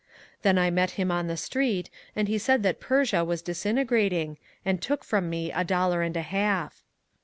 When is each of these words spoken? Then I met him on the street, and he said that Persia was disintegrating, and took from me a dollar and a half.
Then 0.41 0.57
I 0.57 0.71
met 0.71 0.89
him 0.97 1.11
on 1.11 1.27
the 1.27 1.37
street, 1.37 1.91
and 2.15 2.27
he 2.27 2.39
said 2.39 2.63
that 2.63 2.79
Persia 2.79 3.23
was 3.23 3.43
disintegrating, 3.43 4.37
and 4.65 4.81
took 4.81 5.03
from 5.03 5.29
me 5.29 5.51
a 5.51 5.63
dollar 5.63 6.01
and 6.01 6.17
a 6.17 6.23
half. 6.23 6.81